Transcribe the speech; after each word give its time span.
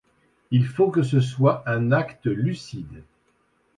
Il 0.49 0.65
faut 0.65 0.89
que 0.89 1.03
ce 1.03 1.19
soit 1.21 1.61
un 1.69 1.91
acte 1.91 2.25
lucide. 2.25 3.03